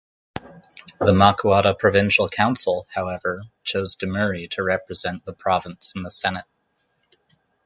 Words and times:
The 0.99 1.13
Macuata 1.13 1.77
Provincial 1.77 2.27
Council, 2.27 2.87
however, 2.91 3.43
chose 3.63 3.95
Dimuri 3.95 4.47
to 4.49 4.63
represent 4.63 5.25
the 5.25 5.33
province 5.33 5.93
in 5.95 6.01
the 6.01 6.09
Senate. 6.09 6.45